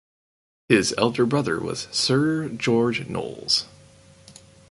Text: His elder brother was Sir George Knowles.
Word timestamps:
His 0.67 0.95
elder 0.97 1.27
brother 1.27 1.59
was 1.59 1.87
Sir 1.91 2.49
George 2.49 3.07
Knowles. 3.07 3.67